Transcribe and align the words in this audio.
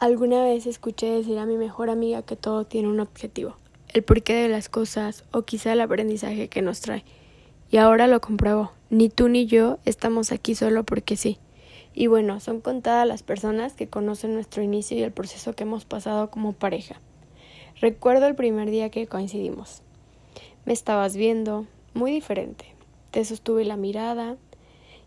Alguna 0.00 0.42
vez 0.42 0.66
escuché 0.66 1.10
decir 1.10 1.38
a 1.38 1.44
mi 1.44 1.58
mejor 1.58 1.90
amiga 1.90 2.22
que 2.22 2.34
todo 2.34 2.64
tiene 2.64 2.88
un 2.88 3.00
objetivo, 3.00 3.58
el 3.92 4.02
porqué 4.02 4.32
de 4.32 4.48
las 4.48 4.70
cosas 4.70 5.24
o 5.30 5.42
quizá 5.42 5.74
el 5.74 5.80
aprendizaje 5.82 6.48
que 6.48 6.62
nos 6.62 6.80
trae. 6.80 7.04
Y 7.70 7.76
ahora 7.76 8.06
lo 8.06 8.18
compruebo, 8.22 8.72
ni 8.88 9.10
tú 9.10 9.28
ni 9.28 9.44
yo 9.44 9.76
estamos 9.84 10.32
aquí 10.32 10.54
solo 10.54 10.84
porque 10.84 11.18
sí. 11.18 11.36
Y 11.92 12.06
bueno, 12.06 12.40
son 12.40 12.62
contadas 12.62 13.06
las 13.06 13.22
personas 13.22 13.74
que 13.74 13.88
conocen 13.88 14.32
nuestro 14.32 14.62
inicio 14.62 14.96
y 14.96 15.02
el 15.02 15.12
proceso 15.12 15.52
que 15.52 15.64
hemos 15.64 15.84
pasado 15.84 16.30
como 16.30 16.54
pareja. 16.54 16.98
Recuerdo 17.78 18.26
el 18.26 18.34
primer 18.34 18.70
día 18.70 18.88
que 18.88 19.06
coincidimos. 19.06 19.82
Me 20.64 20.72
estabas 20.72 21.14
viendo 21.14 21.66
muy 21.92 22.10
diferente. 22.10 22.74
Te 23.10 23.22
sostuve 23.26 23.66
la 23.66 23.76
mirada 23.76 24.38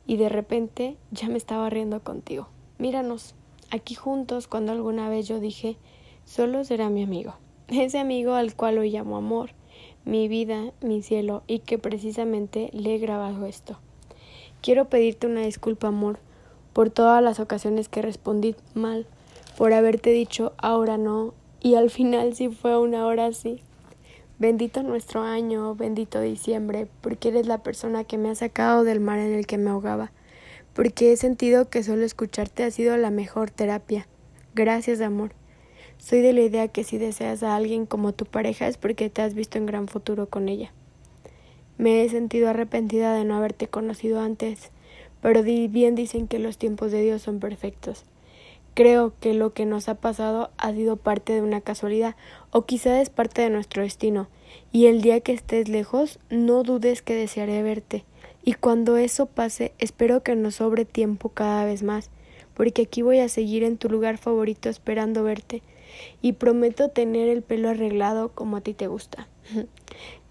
y 0.05 0.17
de 0.17 0.29
repente 0.29 0.97
ya 1.09 1.29
me 1.29 1.37
estaba 1.37 1.67
riendo 1.71 2.03
contigo. 2.03 2.47
Míranos, 2.77 3.33
aquí 3.73 3.95
juntos 3.95 4.47
cuando 4.47 4.71
alguna 4.71 5.09
vez 5.09 5.27
yo 5.27 5.39
dije 5.39 5.77
solo 6.25 6.63
será 6.63 6.89
mi 6.89 7.01
amigo, 7.01 7.33
ese 7.69 7.97
amigo 7.97 8.35
al 8.35 8.55
cual 8.55 8.77
hoy 8.77 8.91
llamo 8.91 9.17
amor, 9.17 9.49
mi 10.05 10.27
vida, 10.27 10.71
mi 10.81 11.01
cielo, 11.01 11.41
y 11.47 11.59
que 11.59 11.79
precisamente 11.79 12.69
le 12.71 12.95
he 12.95 12.99
grabado 12.99 13.47
esto. 13.47 13.79
Quiero 14.61 14.89
pedirte 14.89 15.25
una 15.25 15.41
disculpa, 15.41 15.87
amor, 15.87 16.19
por 16.71 16.91
todas 16.91 17.21
las 17.23 17.39
ocasiones 17.39 17.89
que 17.89 18.03
respondí 18.03 18.55
mal, 18.75 19.07
por 19.57 19.73
haberte 19.73 20.11
dicho 20.11 20.53
ahora 20.57 20.97
no, 20.97 21.33
y 21.59 21.73
al 21.73 21.89
final 21.89 22.35
sí 22.35 22.49
fue 22.49 22.77
una 22.77 23.07
hora 23.07 23.25
así. 23.25 23.61
Bendito 24.37 24.83
nuestro 24.83 25.23
año, 25.23 25.73
bendito 25.73 26.21
diciembre, 26.21 26.87
porque 27.01 27.29
eres 27.29 27.47
la 27.47 27.63
persona 27.63 28.03
que 28.03 28.19
me 28.19 28.29
ha 28.29 28.35
sacado 28.35 28.83
del 28.83 28.99
mar 28.99 29.17
en 29.17 29.33
el 29.33 29.47
que 29.47 29.57
me 29.57 29.71
ahogaba 29.71 30.11
porque 30.73 31.11
he 31.11 31.17
sentido 31.17 31.69
que 31.69 31.83
solo 31.83 32.03
escucharte 32.03 32.63
ha 32.63 32.71
sido 32.71 32.97
la 32.97 33.11
mejor 33.11 33.51
terapia. 33.51 34.07
Gracias, 34.55 35.01
amor. 35.01 35.33
Soy 35.97 36.21
de 36.21 36.33
la 36.33 36.41
idea 36.41 36.67
que 36.67 36.83
si 36.83 36.97
deseas 36.97 37.43
a 37.43 37.55
alguien 37.55 37.85
como 37.85 38.13
tu 38.13 38.25
pareja 38.25 38.67
es 38.67 38.77
porque 38.77 39.09
te 39.09 39.21
has 39.21 39.35
visto 39.35 39.57
en 39.57 39.65
gran 39.65 39.87
futuro 39.87 40.27
con 40.27 40.49
ella. 40.49 40.73
Me 41.77 42.03
he 42.03 42.09
sentido 42.09 42.49
arrepentida 42.49 43.13
de 43.13 43.23
no 43.23 43.35
haberte 43.35 43.67
conocido 43.67 44.19
antes, 44.19 44.71
pero 45.21 45.43
bien 45.43 45.95
dicen 45.95 46.27
que 46.27 46.39
los 46.39 46.57
tiempos 46.57 46.91
de 46.91 47.01
Dios 47.01 47.21
son 47.21 47.39
perfectos. 47.39 48.05
Creo 48.73 49.13
que 49.19 49.33
lo 49.33 49.53
que 49.53 49.65
nos 49.65 49.87
ha 49.87 49.95
pasado 49.95 50.49
ha 50.57 50.73
sido 50.73 50.97
parte 50.97 51.33
de 51.33 51.41
una 51.41 51.61
casualidad 51.61 52.15
o 52.51 52.65
quizá 52.65 53.01
es 53.01 53.09
parte 53.09 53.41
de 53.41 53.51
nuestro 53.51 53.83
destino, 53.83 54.27
y 54.71 54.87
el 54.87 55.01
día 55.01 55.19
que 55.21 55.33
estés 55.33 55.69
lejos 55.69 56.19
no 56.29 56.63
dudes 56.63 57.01
que 57.03 57.15
desearé 57.15 57.61
verte 57.61 58.03
y 58.43 58.53
cuando 58.53 58.97
eso 58.97 59.25
pase, 59.25 59.73
espero 59.79 60.21
que 60.21 60.35
nos 60.35 60.55
sobre 60.55 60.85
tiempo 60.85 61.29
cada 61.29 61.63
vez 61.65 61.81
más, 61.81 62.09
porque 62.53 62.83
aquí 62.83 63.01
voy 63.01 63.19
a 63.19 63.29
seguir 63.29 63.63
en 63.63 63.77
tu 63.77 63.89
lugar 63.89 64.17
favorito 64.17 64.69
esperando 64.69 65.23
verte, 65.23 65.63
y 66.21 66.33
prometo 66.33 66.89
tener 66.89 67.29
el 67.29 67.41
pelo 67.41 67.69
arreglado 67.69 68.29
como 68.29 68.57
a 68.57 68.61
ti 68.61 68.73
te 68.73 68.87
gusta. 68.87 69.27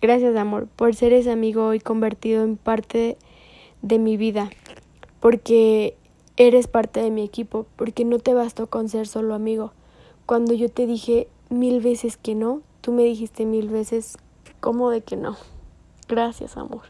Gracias, 0.02 0.36
amor, 0.36 0.66
por 0.66 0.94
ser 0.94 1.12
ese 1.12 1.30
amigo 1.30 1.66
hoy 1.66 1.80
convertido 1.80 2.42
en 2.44 2.56
parte 2.56 3.16
de 3.80 3.98
mi 3.98 4.16
vida, 4.16 4.50
porque 5.20 5.96
eres 6.36 6.66
parte 6.66 7.00
de 7.00 7.10
mi 7.10 7.22
equipo, 7.22 7.66
porque 7.76 8.04
no 8.04 8.18
te 8.18 8.34
bastó 8.34 8.66
con 8.66 8.88
ser 8.88 9.06
solo 9.06 9.34
amigo. 9.34 9.72
Cuando 10.26 10.54
yo 10.54 10.68
te 10.68 10.86
dije 10.86 11.28
mil 11.50 11.80
veces 11.80 12.16
que 12.16 12.34
no, 12.34 12.62
tú 12.80 12.92
me 12.92 13.04
dijiste 13.04 13.46
mil 13.46 13.68
veces 13.68 14.18
cómo 14.60 14.90
de 14.90 15.02
que 15.02 15.16
no. 15.16 15.36
Gracias, 16.08 16.56
amor. 16.56 16.82